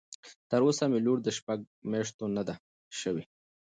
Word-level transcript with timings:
تر 0.49 0.61
اوسه 0.65 0.83
مې 0.91 0.99
لور 1.05 1.17
د 1.23 1.29
شپږ 1.37 1.59
مياشتو 1.91 2.25
نه 2.35 2.43
ده 2.47 2.55
شوى. 2.99 3.23